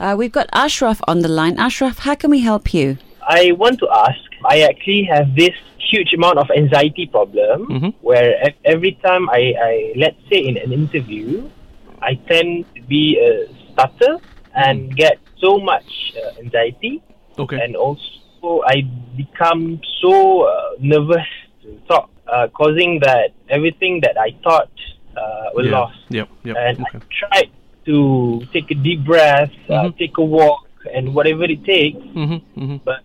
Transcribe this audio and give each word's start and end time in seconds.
Uh, 0.00 0.14
we've 0.16 0.32
got 0.32 0.48
Ashraf 0.52 1.00
on 1.06 1.20
the 1.20 1.28
line. 1.28 1.58
Ashraf, 1.58 1.98
how 1.98 2.14
can 2.14 2.30
we 2.30 2.40
help 2.40 2.72
you? 2.72 2.96
I 3.28 3.52
want 3.52 3.78
to 3.80 3.88
ask. 3.90 4.18
I 4.46 4.62
actually 4.62 5.04
have 5.04 5.36
this 5.36 5.54
huge 5.78 6.14
amount 6.14 6.38
of 6.38 6.48
anxiety 6.56 7.06
problem 7.06 7.66
Mhm. 7.68 7.94
where 8.00 8.32
every 8.64 8.92
time 9.04 9.28
I, 9.28 9.42
I, 9.70 9.92
let's 9.96 10.16
say 10.30 10.38
in 10.40 10.56
an 10.56 10.72
interview, 10.72 11.50
I 12.00 12.14
tend 12.14 12.64
to 12.76 12.82
be 12.88 13.18
a 13.20 13.46
stutter 13.72 14.16
and 14.56 14.96
get 14.96 15.18
so 15.38 15.58
much 15.58 15.90
uh, 16.16 16.40
anxiety, 16.40 17.02
Okay. 17.38 17.60
and 17.60 17.76
also 17.76 18.62
I 18.64 18.82
become 19.16 19.80
so 20.00 20.42
uh, 20.48 20.70
nervous 20.80 21.28
to 21.62 21.68
talk, 21.88 22.08
uh, 22.26 22.48
causing 22.48 23.00
that 23.00 23.32
everything 23.50 24.00
that 24.00 24.16
I 24.18 24.30
thought 24.42 24.70
uh, 25.16 25.50
was 25.54 25.66
yeah. 25.66 25.72
lost. 25.78 25.98
Yep. 26.08 26.28
Yep. 26.44 26.56
And 26.56 26.80
Okay. 26.80 26.98
I 26.98 27.00
tried 27.20 27.49
to 27.86 28.42
take 28.52 28.70
a 28.70 28.74
deep 28.74 29.04
breath, 29.04 29.50
uh, 29.68 29.84
Mhm. 29.84 29.98
take 29.98 30.18
a 30.18 30.24
walk, 30.24 30.66
and 30.94 31.14
whatever 31.14 31.44
it 31.44 31.64
takes, 31.64 31.98
Mhm. 32.14 32.40
Mhm. 32.56 32.80
but 32.84 33.00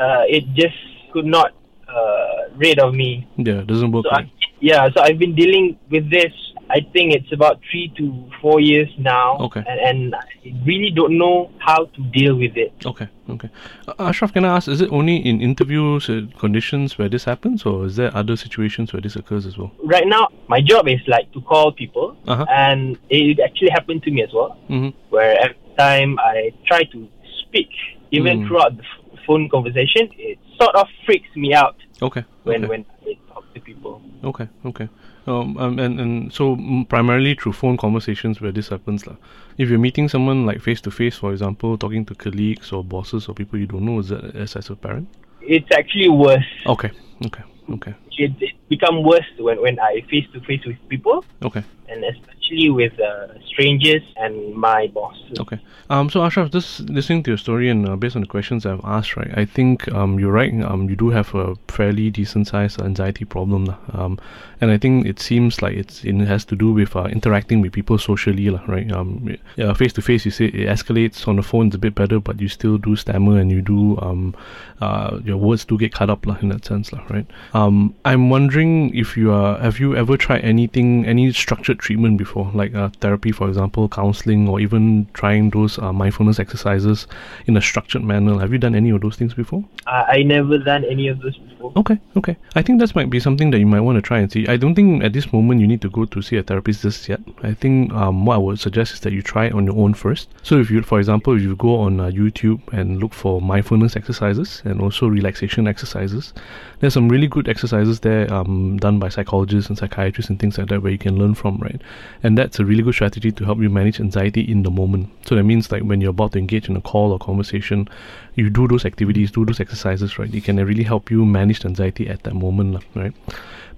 uh, 0.00 0.24
it 0.28 0.44
just 0.54 0.76
could 1.12 1.26
not 1.26 1.52
uh, 1.88 2.48
rid 2.56 2.78
of 2.80 2.94
me. 2.94 3.24
Yeah. 3.36 3.60
It 3.60 3.66
doesn't 3.68 3.92
work. 3.92 4.04
So 4.06 4.10
I, 4.10 4.26
yeah, 4.60 4.88
so 4.94 5.02
I've 5.02 5.18
been 5.18 5.34
dealing 5.34 5.76
with 5.90 6.10
this. 6.10 6.32
I 6.76 6.80
think 6.92 7.06
it's 7.14 7.32
about 7.32 7.60
three 7.70 7.86
to 7.98 8.04
four 8.40 8.58
years 8.60 8.90
now, 8.98 9.28
Okay. 9.46 9.62
and, 9.70 9.78
and 9.88 10.14
I 10.14 10.24
really 10.66 10.90
don't 10.90 11.16
know 11.16 11.50
how 11.58 11.80
to 11.94 12.00
deal 12.18 12.34
with 12.34 12.56
it. 12.56 12.72
Okay, 12.84 13.08
okay. 13.34 13.48
Uh, 13.86 13.94
Ashraf, 14.08 14.32
can 14.32 14.44
I 14.44 14.56
ask, 14.56 14.66
is 14.68 14.80
it 14.80 14.90
only 14.90 15.16
in 15.30 15.40
interviews 15.40 16.08
uh, 16.10 16.22
conditions 16.44 16.98
where 16.98 17.08
this 17.08 17.24
happens, 17.24 17.64
or 17.64 17.86
is 17.86 17.94
there 17.96 18.10
other 18.16 18.36
situations 18.36 18.92
where 18.92 19.00
this 19.00 19.14
occurs 19.14 19.46
as 19.46 19.56
well? 19.56 19.70
Right 19.84 20.06
now, 20.16 20.26
my 20.48 20.60
job 20.60 20.88
is 20.88 21.00
like 21.06 21.30
to 21.32 21.40
call 21.42 21.70
people, 21.72 22.16
Uh-huh. 22.26 22.44
and 22.50 22.98
it 23.08 23.38
actually 23.38 23.70
happened 23.70 24.02
to 24.06 24.10
me 24.10 24.22
as 24.22 24.32
well. 24.32 24.58
Mm-hmm. 24.68 24.90
Where 25.14 25.32
every 25.44 25.56
time 25.78 26.18
I 26.18 26.52
try 26.66 26.82
to 26.94 26.98
speak, 27.46 27.70
even 28.10 28.32
Mm. 28.40 28.48
throughout 28.48 28.72
the 28.76 28.82
f- 28.82 29.18
phone 29.26 29.48
conversation, 29.48 30.02
it 30.18 30.38
sort 30.60 30.74
of 30.74 30.86
freaks 31.06 31.30
me 31.36 31.54
out 31.54 31.76
Okay. 32.02 32.24
when 32.42 32.60
okay. 32.64 32.68
when 32.72 32.82
I 33.06 33.14
talk 33.32 33.44
to 33.54 33.60
people. 33.60 34.02
Okay, 34.30 34.46
okay. 34.70 34.88
Um, 35.26 35.56
um, 35.56 35.78
and, 35.78 35.98
and 36.00 36.32
so 36.32 36.56
primarily 36.88 37.34
through 37.34 37.52
phone 37.52 37.76
conversations 37.76 38.40
where 38.40 38.52
this 38.52 38.68
happens. 38.68 39.06
lah. 39.06 39.16
If 39.56 39.70
you're 39.70 39.78
meeting 39.78 40.08
someone 40.08 40.44
like 40.44 40.60
face 40.60 40.80
to 40.82 40.90
face, 40.90 41.16
for 41.16 41.32
example, 41.32 41.78
talking 41.78 42.04
to 42.06 42.14
colleagues 42.14 42.72
or 42.72 42.84
bosses 42.84 43.28
or 43.28 43.34
people 43.34 43.58
you 43.58 43.66
don't 43.66 43.84
know, 43.84 44.00
is 44.00 44.08
that 44.08 44.36
as, 44.36 44.56
as 44.56 44.68
a 44.68 44.76
parent? 44.76 45.08
It's 45.40 45.70
actually 45.72 46.08
worse. 46.08 46.44
Okay, 46.66 46.90
okay, 47.24 47.42
okay, 47.72 47.94
it, 48.18 48.32
it 48.40 48.54
become 48.68 49.02
worse 49.02 49.26
when, 49.38 49.60
when 49.60 49.78
I 49.78 50.02
face 50.10 50.26
to 50.32 50.40
face 50.40 50.64
with 50.64 50.76
people 50.88 51.24
okay, 51.42 51.62
and 51.88 52.04
especially 52.04 52.70
with 52.70 52.98
uh, 53.00 53.28
strangers 53.46 54.02
and 54.16 54.54
my 54.54 54.86
boss. 54.88 55.16
okay. 55.38 55.60
Um, 55.90 56.08
so 56.08 56.24
Ashraf, 56.24 56.50
just 56.50 56.80
listening 56.80 57.22
to 57.24 57.30
your 57.30 57.38
story 57.38 57.68
and 57.68 57.86
uh, 57.86 57.96
based 57.96 58.16
on 58.16 58.22
the 58.22 58.28
questions 58.28 58.64
I've 58.64 58.84
asked, 58.84 59.16
right, 59.16 59.30
I 59.36 59.44
think 59.44 59.86
um, 59.92 60.18
you're 60.18 60.32
right. 60.32 60.52
Um, 60.62 60.88
you 60.88 60.96
do 60.96 61.10
have 61.10 61.34
a 61.34 61.56
fairly 61.68 62.10
decent 62.10 62.48
sized 62.48 62.80
anxiety 62.80 63.26
problem, 63.26 63.66
lah. 63.66 63.76
Um, 63.92 64.18
and 64.60 64.70
I 64.70 64.78
think 64.78 65.04
it 65.04 65.20
seems 65.20 65.60
like 65.60 65.76
it's 65.76 66.04
it 66.04 66.14
has 66.20 66.44
to 66.46 66.56
do 66.56 66.72
with 66.72 66.96
uh, 66.96 67.04
interacting 67.04 67.60
with 67.60 67.72
people 67.72 67.98
socially, 67.98 68.48
lah, 68.48 68.62
right? 68.66 68.90
Um, 68.90 69.36
yeah, 69.56 69.74
face 69.74 69.92
to 69.94 70.02
face, 70.02 70.24
you 70.24 70.30
say 70.30 70.46
it 70.46 70.68
escalates 70.68 71.28
on 71.28 71.36
the 71.36 71.42
phone, 71.42 71.66
it's 71.66 71.76
a 71.76 71.78
bit 71.78 71.94
better, 71.94 72.18
but 72.18 72.40
you 72.40 72.48
still 72.48 72.78
do 72.78 72.96
stammer 72.96 73.38
and 73.38 73.50
you 73.50 73.60
do 73.60 73.98
um, 74.00 74.34
uh, 74.80 75.20
your 75.22 75.36
words 75.36 75.66
do 75.66 75.76
get 75.76 75.92
cut 75.92 76.08
up, 76.08 76.24
lah, 76.26 76.38
in 76.40 76.48
that 76.48 76.64
sense, 76.64 76.92
lah, 76.92 77.04
right? 77.10 77.26
Um, 77.52 77.94
I'm 78.06 78.30
wondering 78.30 78.53
if 78.60 79.16
you 79.16 79.32
are 79.32 79.58
have 79.58 79.80
you 79.80 79.96
ever 79.96 80.16
tried 80.16 80.44
anything, 80.44 81.04
any 81.06 81.32
structured 81.32 81.78
treatment 81.78 82.18
before, 82.18 82.50
like 82.54 82.74
uh, 82.74 82.90
therapy, 83.00 83.32
for 83.32 83.48
example, 83.48 83.88
counseling, 83.88 84.48
or 84.48 84.60
even 84.60 85.06
trying 85.12 85.50
those 85.50 85.78
uh, 85.78 85.92
mindfulness 85.92 86.38
exercises 86.38 87.06
in 87.46 87.56
a 87.56 87.60
structured 87.60 88.04
manner? 88.04 88.38
Have 88.38 88.52
you 88.52 88.58
done 88.58 88.74
any 88.74 88.90
of 88.90 89.00
those 89.00 89.16
things 89.16 89.34
before? 89.34 89.64
I, 89.86 90.18
I 90.18 90.22
never 90.22 90.58
done 90.58 90.84
any 90.84 91.08
of 91.08 91.20
those 91.20 91.36
before. 91.38 91.72
Okay, 91.76 91.98
okay. 92.16 92.36
I 92.54 92.62
think 92.62 92.80
that 92.80 92.94
might 92.94 93.10
be 93.10 93.20
something 93.20 93.50
that 93.50 93.58
you 93.58 93.66
might 93.66 93.80
want 93.80 93.96
to 93.96 94.02
try 94.02 94.18
and 94.18 94.30
see. 94.30 94.46
I 94.46 94.56
don't 94.56 94.74
think 94.74 95.02
at 95.02 95.12
this 95.12 95.32
moment 95.32 95.60
you 95.60 95.66
need 95.66 95.80
to 95.82 95.90
go 95.90 96.04
to 96.04 96.22
see 96.22 96.36
a 96.36 96.42
therapist 96.42 96.82
just 96.82 97.08
yet. 97.08 97.20
I 97.42 97.54
think 97.54 97.92
um, 97.92 98.26
what 98.26 98.34
I 98.34 98.38
would 98.38 98.60
suggest 98.60 98.94
is 98.94 99.00
that 99.00 99.12
you 99.12 99.22
try 99.22 99.46
it 99.46 99.54
on 99.54 99.66
your 99.66 99.76
own 99.76 99.94
first. 99.94 100.28
So 100.42 100.58
if 100.58 100.70
you, 100.70 100.82
for 100.82 100.98
example, 100.98 101.36
if 101.36 101.42
you 101.42 101.56
go 101.56 101.76
on 101.76 102.00
uh, 102.00 102.04
YouTube 102.06 102.60
and 102.72 103.00
look 103.00 103.12
for 103.12 103.40
mindfulness 103.40 103.96
exercises 103.96 104.62
and 104.64 104.80
also 104.80 105.08
relaxation 105.08 105.66
exercises, 105.66 106.32
there's 106.80 106.94
some 106.94 107.08
really 107.08 107.26
good 107.26 107.48
exercises 107.48 108.00
there 108.00 108.32
um, 108.32 108.43
Um, 108.44 108.78
done 108.78 108.98
by 108.98 109.08
psychologists 109.08 109.68
and 109.68 109.78
psychiatrists 109.78 110.30
and 110.30 110.38
things 110.38 110.58
like 110.58 110.68
that 110.68 110.82
where 110.82 110.92
you 110.92 110.98
can 110.98 111.16
learn 111.16 111.34
from, 111.34 111.58
right? 111.58 111.80
And 112.22 112.36
that's 112.36 112.58
a 112.58 112.64
really 112.64 112.82
good 112.82 112.94
strategy 112.94 113.32
to 113.32 113.44
help 113.44 113.58
you 113.58 113.70
manage 113.70 114.00
anxiety 114.00 114.40
in 114.40 114.62
the 114.62 114.70
moment. 114.70 115.10
So 115.26 115.34
that 115.34 115.44
means 115.44 115.70
like 115.72 115.82
when 115.82 116.00
you're 116.00 116.10
about 116.10 116.32
to 116.32 116.38
engage 116.38 116.68
in 116.68 116.76
a 116.76 116.80
call 116.80 117.12
or 117.12 117.18
conversation, 117.18 117.88
you 118.34 118.50
do 118.50 118.68
those 118.68 118.84
activities, 118.84 119.30
do 119.30 119.44
those 119.44 119.60
exercises, 119.60 120.18
right? 120.18 120.32
It 120.32 120.44
can 120.44 120.56
really 120.56 120.82
help 120.82 121.10
you 121.10 121.24
manage 121.24 121.64
anxiety 121.64 122.08
at 122.08 122.22
that 122.24 122.34
moment, 122.34 122.84
right? 122.94 123.14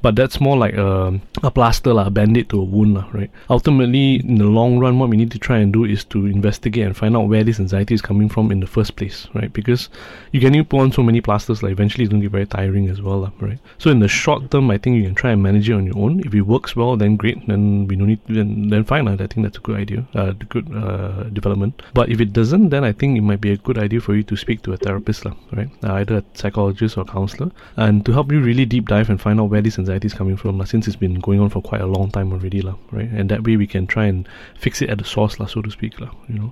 But 0.02 0.16
that's 0.16 0.40
more 0.40 0.56
like 0.56 0.74
a, 0.74 1.18
a 1.42 1.50
plaster, 1.50 1.92
lah, 1.92 2.06
a 2.06 2.10
band-aid 2.10 2.48
to 2.50 2.60
a 2.60 2.64
wound, 2.64 2.94
lah, 2.94 3.06
right? 3.12 3.30
Ultimately, 3.50 4.16
in 4.16 4.36
the 4.36 4.44
long 4.44 4.78
run, 4.78 4.98
what 4.98 5.08
we 5.08 5.16
need 5.16 5.30
to 5.32 5.38
try 5.38 5.58
and 5.58 5.72
do 5.72 5.84
is 5.84 6.04
to 6.04 6.26
investigate 6.26 6.86
and 6.86 6.96
find 6.96 7.16
out 7.16 7.28
where 7.28 7.42
this 7.42 7.58
anxiety 7.58 7.94
is 7.94 8.02
coming 8.02 8.28
from 8.28 8.52
in 8.52 8.60
the 8.60 8.66
first 8.66 8.96
place, 8.96 9.28
right? 9.34 9.52
Because 9.52 9.88
you 10.32 10.40
can 10.40 10.52
only 10.52 10.64
put 10.64 10.80
on 10.80 10.92
so 10.92 11.02
many 11.02 11.20
plasters, 11.20 11.62
like 11.62 11.72
eventually 11.72 12.04
it's 12.04 12.10
going 12.10 12.22
to 12.22 12.28
be 12.28 12.32
very 12.32 12.46
tiring 12.46 12.88
as 12.88 13.02
well, 13.02 13.20
lah, 13.20 13.30
right? 13.40 13.58
So 13.78 13.90
in 13.90 14.00
the 14.00 14.08
short 14.08 14.50
term, 14.50 14.70
I 14.70 14.78
think 14.78 14.96
you 14.96 15.04
can 15.04 15.14
try 15.14 15.32
and 15.32 15.42
manage 15.42 15.68
it 15.68 15.74
on 15.74 15.86
your 15.86 15.98
own. 15.98 16.20
If 16.20 16.34
it 16.34 16.42
works 16.42 16.76
well, 16.76 16.96
then 16.96 17.16
great. 17.16 17.46
Then 17.46 17.86
we 17.86 17.96
don't 17.96 18.08
need 18.08 18.20
then 18.28 18.68
then 18.68 18.84
fine. 18.84 19.06
lah. 19.06 19.12
I 19.12 19.26
think 19.26 19.42
that's 19.42 19.58
a 19.58 19.60
good 19.60 19.76
idea, 19.76 20.06
uh, 20.14 20.32
good 20.48 20.66
uh, 20.74 21.24
development. 21.32 21.82
But 21.94 22.08
if 22.10 22.20
it 22.20 22.32
doesn't, 22.32 22.68
then 22.70 22.84
I 22.84 22.92
think 22.92 23.16
it 23.16 23.22
might 23.22 23.40
be 23.40 23.52
a 23.52 23.56
good 23.56 23.78
idea 23.78 24.00
for 24.00 24.14
you 24.14 24.22
to 24.24 24.36
speak 24.36 24.62
to 24.62 24.72
a 24.72 24.76
therapist, 24.76 25.24
lah, 25.24 25.34
right? 25.52 25.70
Uh, 25.82 25.94
either 25.94 26.18
a 26.18 26.24
psychologist 26.34 26.96
or 26.96 27.02
a 27.02 27.04
counselor, 27.04 27.50
and 27.76 28.04
to 28.06 28.12
help 28.12 28.30
you 28.32 28.40
really 28.40 28.64
deep 28.64 28.88
dive 28.88 29.10
and 29.10 29.20
find 29.20 29.40
out 29.40 29.50
where 29.50 29.62
this 29.62 29.78
anxiety 29.86 30.06
is 30.10 30.14
coming 30.18 30.34
from, 30.36 30.58
lah, 30.58 30.66
since 30.66 30.90
it's 30.90 30.98
been 30.98 31.22
going 31.22 31.38
on 31.38 31.48
for 31.48 31.62
quite 31.62 31.80
a 31.80 31.86
long 31.86 32.10
time 32.10 32.32
already, 32.34 32.58
lah, 32.60 32.74
right? 32.90 33.06
And 33.14 33.30
that 33.30 33.46
way 33.46 33.54
we 33.56 33.66
can 33.70 33.86
try 33.86 34.06
and 34.10 34.26
fix 34.58 34.82
it 34.82 34.90
at 34.90 34.98
the 34.98 35.06
source, 35.06 35.38
lah, 35.38 35.46
so 35.46 35.62
to 35.62 35.70
speak, 35.70 36.00
lah, 36.02 36.10
you 36.26 36.34
know. 36.42 36.50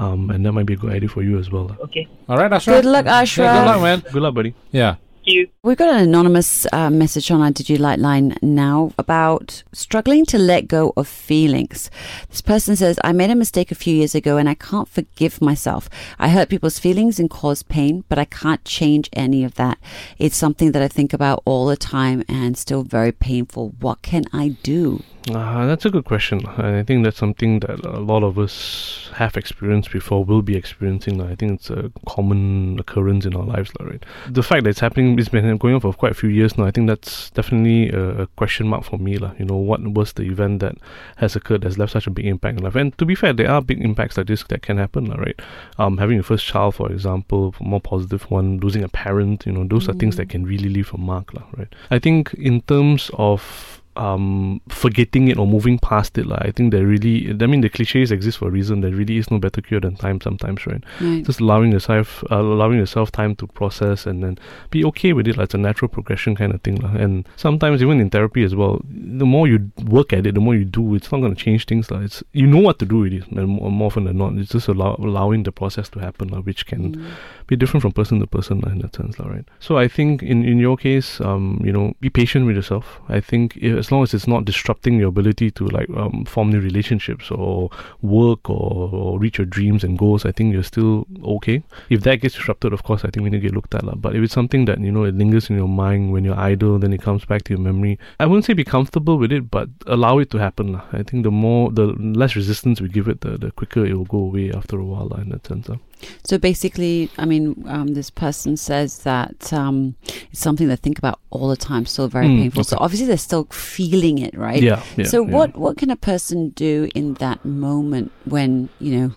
Um, 0.00 0.30
and 0.32 0.40
that 0.48 0.52
might 0.56 0.64
be 0.64 0.72
a 0.72 0.80
good 0.80 0.92
idea 0.96 1.12
for 1.12 1.20
you 1.20 1.36
as 1.36 1.52
well. 1.52 1.68
lah. 1.68 1.76
Okay, 1.84 2.08
All 2.24 2.40
right, 2.40 2.48
Ashraf. 2.48 2.80
Good 2.80 2.88
luck, 2.88 3.04
Yeah, 3.04 3.20
Ashraf. 3.20 3.52
good 3.52 3.68
luck, 3.68 3.80
man. 3.84 3.98
Good 4.12 4.22
luck, 4.24 4.34
buddy. 4.34 4.54
Yeah. 4.72 4.96
You. 5.24 5.48
We've 5.62 5.76
got 5.76 5.94
an 5.94 6.00
anonymous 6.00 6.66
uh, 6.72 6.88
message 6.88 7.30
on 7.30 7.42
our 7.42 7.50
DigiLight 7.50 7.98
line 7.98 8.36
now 8.40 8.92
about 8.98 9.62
struggling 9.72 10.24
to 10.26 10.38
let 10.38 10.66
go 10.66 10.92
of 10.96 11.06
feelings. 11.06 11.90
This 12.30 12.40
person 12.40 12.74
says, 12.74 12.98
I 13.04 13.12
made 13.12 13.30
a 13.30 13.34
mistake 13.34 13.70
a 13.70 13.74
few 13.74 13.94
years 13.94 14.14
ago 14.14 14.38
and 14.38 14.48
I 14.48 14.54
can't 14.54 14.88
forgive 14.88 15.42
myself. 15.42 15.90
I 16.18 16.28
hurt 16.28 16.48
people's 16.48 16.78
feelings 16.78 17.20
and 17.20 17.28
caused 17.28 17.68
pain, 17.68 18.04
but 18.08 18.18
I 18.18 18.24
can't 18.24 18.64
change 18.64 19.10
any 19.12 19.44
of 19.44 19.56
that. 19.56 19.78
It's 20.18 20.36
something 20.36 20.72
that 20.72 20.82
I 20.82 20.88
think 20.88 21.12
about 21.12 21.42
all 21.44 21.66
the 21.66 21.76
time 21.76 22.24
and 22.26 22.56
still 22.56 22.82
very 22.82 23.12
painful. 23.12 23.74
What 23.78 24.02
can 24.02 24.24
I 24.32 24.56
do? 24.62 25.02
Uh, 25.28 25.66
that's 25.66 25.84
a 25.84 25.90
good 25.90 26.04
question. 26.04 26.40
And 26.56 26.76
I 26.76 26.82
think 26.82 27.04
that's 27.04 27.18
something 27.18 27.60
that 27.60 27.84
a 27.84 28.00
lot 28.00 28.22
of 28.22 28.38
us 28.38 29.10
have 29.14 29.36
experienced 29.36 29.92
before, 29.92 30.24
will 30.24 30.40
be 30.40 30.56
experiencing. 30.56 31.20
I 31.20 31.34
think 31.34 31.52
it's 31.52 31.70
a 31.70 31.92
common 32.06 32.78
occurrence 32.78 33.26
in 33.26 33.36
our 33.36 33.44
lives, 33.44 33.70
right? 33.80 34.02
The 34.28 34.42
fact 34.42 34.64
that 34.64 34.70
it's 34.70 34.80
happening, 34.80 35.18
it's 35.18 35.28
been 35.28 35.56
going 35.58 35.74
on 35.74 35.80
for 35.80 35.92
quite 35.92 36.12
a 36.12 36.14
few 36.14 36.30
years 36.30 36.56
now. 36.56 36.64
I 36.64 36.70
think 36.70 36.86
that's 36.86 37.30
definitely 37.30 37.90
a, 37.90 38.28
question 38.36 38.68
mark 38.68 38.84
for 38.84 38.96
me. 38.98 39.12
You 39.12 39.44
know, 39.44 39.56
what 39.56 39.82
was 39.82 40.14
the 40.14 40.22
event 40.22 40.60
that 40.60 40.76
has 41.16 41.36
occurred 41.36 41.62
that's 41.62 41.76
left 41.76 41.92
such 41.92 42.06
a 42.06 42.10
big 42.10 42.26
impact 42.26 42.58
in 42.58 42.64
life? 42.64 42.76
And 42.76 42.96
to 42.96 43.04
be 43.04 43.14
fair, 43.14 43.32
there 43.32 43.50
are 43.50 43.60
big 43.60 43.82
impacts 43.82 44.16
like 44.16 44.26
this 44.26 44.44
that 44.44 44.62
can 44.62 44.78
happen, 44.78 45.10
right? 45.10 45.38
Um, 45.78 45.98
having 45.98 46.18
a 46.18 46.22
first 46.22 46.46
child, 46.46 46.76
for 46.76 46.90
example, 46.90 47.54
more 47.60 47.80
positive 47.80 48.22
one, 48.30 48.58
losing 48.60 48.84
a 48.84 48.88
parent, 48.88 49.44
you 49.44 49.52
know, 49.52 49.64
those 49.64 49.88
are 49.88 49.92
things 49.92 50.16
that 50.16 50.30
can 50.30 50.46
really 50.46 50.68
leave 50.68 50.94
a 50.94 50.98
mark, 50.98 51.34
lah, 51.34 51.44
right? 51.56 51.68
I 51.90 51.98
think 51.98 52.32
in 52.34 52.62
terms 52.62 53.10
of 53.14 53.79
um 53.96 54.60
forgetting 54.68 55.28
it 55.28 55.36
or 55.38 55.46
moving 55.46 55.78
past 55.78 56.16
it 56.16 56.26
like, 56.26 56.42
i 56.42 56.50
think 56.50 56.70
there 56.70 56.86
really 56.86 57.30
i 57.30 57.46
mean 57.46 57.60
the 57.60 57.68
cliches 57.68 58.12
exist 58.12 58.38
for 58.38 58.48
a 58.48 58.50
reason 58.50 58.80
there 58.80 58.92
really 58.92 59.16
is 59.16 59.30
no 59.30 59.38
better 59.38 59.60
cure 59.60 59.80
than 59.80 59.96
time 59.96 60.20
sometimes 60.20 60.66
right 60.66 60.82
Right. 61.00 61.24
just 61.24 61.40
allowing 61.40 61.72
yourself 61.72 62.22
uh, 62.30 62.36
allowing 62.40 62.78
yourself 62.78 63.10
time 63.10 63.34
to 63.36 63.46
process 63.48 64.06
and 64.06 64.22
then 64.22 64.38
be 64.70 64.84
okay 64.84 65.12
with 65.12 65.26
it 65.26 65.36
like 65.36 65.44
it's 65.46 65.54
a 65.54 65.58
natural 65.58 65.88
progression 65.88 66.36
kind 66.36 66.52
of 66.54 66.60
thing 66.62 66.76
lah. 66.76 66.92
and 66.92 67.28
sometimes 67.36 67.82
even 67.82 68.00
in 68.00 68.10
therapy 68.10 68.44
as 68.44 68.54
well 68.54 68.80
the 68.88 69.26
more 69.26 69.48
you 69.48 69.70
work 69.86 70.12
at 70.12 70.26
it 70.26 70.34
the 70.34 70.40
more 70.40 70.54
you 70.54 70.64
do 70.64 70.94
it's 70.94 71.10
not 71.10 71.20
going 71.20 71.34
to 71.34 71.42
change 71.42 71.66
things 71.66 71.90
lah. 71.90 71.98
it's 72.00 72.22
you 72.32 72.46
know 72.46 72.58
what 72.58 72.78
to 72.78 72.86
do 72.86 72.98
with 72.98 73.12
it 73.12 73.26
and 73.28 73.48
more, 73.48 73.70
more 73.70 73.86
often 73.86 74.04
than 74.04 74.18
not 74.18 74.32
it's 74.34 74.52
just 74.52 74.68
allow, 74.68 74.94
allowing 75.00 75.42
the 75.42 75.52
process 75.52 75.88
to 75.88 75.98
happen 75.98 76.28
lah, 76.28 76.40
which 76.40 76.66
can 76.66 77.04
be 77.46 77.56
different 77.56 77.82
from 77.82 77.92
person 77.92 78.20
to 78.20 78.26
person 78.26 78.60
lah, 78.60 78.70
in 78.70 78.78
that 78.78 78.94
sense 78.94 79.18
lah, 79.18 79.26
right 79.26 79.48
so 79.58 79.76
i 79.76 79.88
think 79.88 80.22
in 80.22 80.44
in 80.44 80.58
your 80.58 80.76
case 80.76 81.20
um 81.20 81.60
you 81.64 81.72
know 81.72 81.92
be 82.00 82.08
patient 82.08 82.46
with 82.46 82.54
yourself 82.54 83.00
i 83.08 83.20
think 83.20 83.58
i 83.62 83.79
as 83.80 83.90
long 83.90 84.02
as 84.02 84.14
it's 84.14 84.28
not 84.28 84.44
disrupting 84.44 84.98
your 84.98 85.08
ability 85.08 85.50
to 85.50 85.66
like 85.68 85.88
um, 85.90 86.24
form 86.24 86.50
new 86.50 86.60
relationships 86.60 87.30
or 87.30 87.70
work 88.02 88.48
or, 88.48 88.90
or 88.92 89.18
reach 89.18 89.38
your 89.38 89.46
dreams 89.46 89.82
and 89.82 89.98
goals, 89.98 90.24
I 90.24 90.32
think 90.32 90.52
you're 90.52 90.62
still 90.62 91.06
okay. 91.24 91.62
If 91.88 92.02
that 92.02 92.16
gets 92.16 92.34
disrupted, 92.36 92.72
of 92.72 92.82
course, 92.82 93.04
I 93.04 93.10
think 93.10 93.24
we 93.24 93.30
need 93.30 93.38
to 93.42 93.46
get 93.48 93.54
looked 93.54 93.74
at. 93.74 93.84
La. 93.84 93.94
But 93.94 94.14
if 94.14 94.22
it's 94.22 94.34
something 94.34 94.66
that 94.66 94.78
you 94.80 94.92
know 94.92 95.04
it 95.04 95.16
lingers 95.16 95.50
in 95.50 95.56
your 95.56 95.68
mind 95.68 96.12
when 96.12 96.24
you're 96.24 96.38
idle, 96.38 96.78
then 96.78 96.92
it 96.92 97.02
comes 97.02 97.24
back 97.24 97.42
to 97.44 97.54
your 97.54 97.60
memory. 97.60 97.98
I 98.20 98.26
wouldn't 98.26 98.44
say 98.44 98.52
be 98.52 98.64
comfortable 98.64 99.16
with 99.18 99.32
it, 99.32 99.50
but 99.50 99.68
allow 99.86 100.18
it 100.18 100.30
to 100.30 100.38
happen. 100.38 100.72
La. 100.74 100.82
I 100.92 101.02
think 101.02 101.24
the 101.24 101.30
more, 101.30 101.72
the 101.72 101.86
less 102.22 102.36
resistance 102.36 102.80
we 102.80 102.88
give 102.88 103.08
it, 103.08 103.22
the, 103.22 103.38
the 103.38 103.50
quicker 103.50 103.84
it 103.84 103.94
will 103.94 104.04
go 104.04 104.18
away 104.18 104.52
after 104.52 104.78
a 104.78 104.84
while. 104.84 105.08
La, 105.08 105.18
in 105.18 105.30
that 105.30 105.46
sense. 105.46 105.68
La. 105.68 105.76
So 106.24 106.38
basically, 106.38 107.10
I 107.18 107.24
mean, 107.24 107.64
um, 107.66 107.94
this 107.94 108.10
person 108.10 108.56
says 108.56 109.00
that 109.00 109.52
um, 109.52 109.94
it's 110.30 110.40
something 110.40 110.68
they 110.68 110.76
think 110.76 110.98
about 110.98 111.20
all 111.30 111.48
the 111.48 111.56
time, 111.56 111.86
still 111.86 112.08
very 112.08 112.26
Mm, 112.26 112.42
painful. 112.42 112.64
So 112.64 112.76
obviously, 112.80 113.06
they're 113.06 113.16
still 113.18 113.44
feeling 113.50 114.18
it, 114.18 114.36
right? 114.36 114.62
Yeah. 114.62 114.82
yeah 114.96 115.04
so 115.04 115.24
yeah. 115.24 115.34
what 115.34 115.56
what 115.56 115.76
can 115.76 115.90
a 115.90 115.96
person 115.96 116.50
do 116.50 116.88
in 116.94 117.14
that 117.14 117.44
moment 117.44 118.12
when 118.24 118.68
you 118.78 118.98
know 118.98 119.12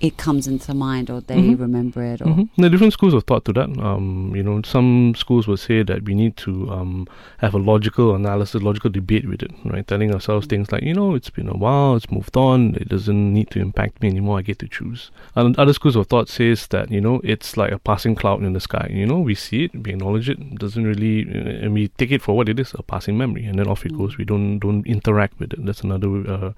it 0.00 0.16
comes 0.18 0.46
into 0.46 0.74
mind 0.74 1.08
or 1.10 1.20
they 1.22 1.36
Mhm. 1.40 1.58
remember 1.58 2.02
it 2.02 2.20
or 2.20 2.26
Mhm. 2.26 2.48
There 2.56 2.66
are 2.66 2.68
different 2.68 2.92
schools 2.92 3.14
of 3.14 3.24
thought 3.24 3.44
to 3.46 3.52
that. 3.54 3.68
Um, 3.78 4.32
you 4.36 4.42
know, 4.42 4.60
some 4.62 5.14
schools 5.16 5.46
will 5.48 5.56
say 5.56 5.82
that 5.82 6.04
we 6.04 6.14
need 6.14 6.36
to 6.38 6.70
um, 6.70 7.06
have 7.38 7.54
a 7.54 7.58
logical 7.58 8.14
analysis, 8.14 8.62
logical 8.62 8.90
debate 8.90 9.26
with 9.26 9.42
it, 9.42 9.52
right? 9.64 9.86
Telling 9.86 10.12
ourselves 10.12 10.46
things 10.46 10.70
like, 10.70 10.82
you 10.82 10.92
know, 10.92 11.14
it's 11.14 11.30
been 11.30 11.48
a 11.48 11.56
while, 11.56 11.96
it's 11.96 12.10
moved 12.10 12.36
on, 12.36 12.74
it 12.74 12.88
doesn't 12.88 13.32
need 13.32 13.50
to 13.50 13.58
impact 13.60 14.02
me 14.02 14.08
anymore. 14.08 14.38
I 14.38 14.42
get 14.42 14.58
to 14.58 14.68
choose. 14.68 15.10
And 15.34 15.56
other 15.58 15.72
schools 15.72 15.96
of 15.96 16.06
thought 16.08 16.28
says 16.28 16.66
that 16.68 16.90
you 16.90 17.00
know 17.00 17.20
it's 17.24 17.56
like 17.56 17.72
a 17.72 17.78
passing 17.78 18.14
cloud 18.14 18.42
in 18.42 18.52
the 18.52 18.60
sky. 18.60 18.90
You 18.92 19.06
know, 19.06 19.18
we 19.20 19.34
see 19.34 19.64
it, 19.64 19.72
we 19.74 19.92
acknowledge 19.92 20.28
it, 20.28 20.38
it 20.38 20.58
doesn't 20.58 20.84
really, 20.84 21.24
uh, 21.28 21.64
and 21.64 21.72
we 21.72 21.88
take 21.88 22.10
it 22.10 22.20
for 22.22 22.36
what 22.36 22.48
it 22.48 22.58
is, 22.60 22.74
a 22.74 22.82
passing 22.82 23.16
memory, 23.16 23.44
and 23.46 23.58
then 23.58 23.66
off 23.68 23.86
it 23.86 23.96
goes. 23.96 24.18
We 24.18 24.24
don't 24.24 24.58
don't 24.58 24.86
interact 24.86 25.38
with 25.40 25.52
it. 25.54 25.64
That's 25.64 25.80
another 25.82 26.08
uh, 26.28 26.52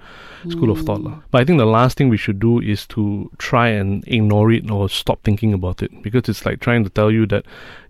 school 0.51 0.71
of 0.71 0.81
thought. 0.83 1.03
lah. 1.03 1.19
But 1.31 1.43
I 1.43 1.45
think 1.45 1.59
the 1.59 1.67
last 1.67 1.97
thing 1.97 2.09
we 2.09 2.17
should 2.17 2.41
do 2.41 2.61
is 2.61 2.87
to 2.89 3.28
try 3.39 3.69
and 3.69 4.03
ignore 4.09 4.51
it 4.53 4.71
or 4.71 4.89
stop 4.89 5.23
thinking 5.23 5.53
about 5.53 5.83
it 5.83 5.91
because 6.03 6.29
it's 6.29 6.45
like 6.47 6.61
trying 6.61 6.85
to 6.85 6.91
tell 6.91 7.11
you 7.11 7.27
that 7.27 7.45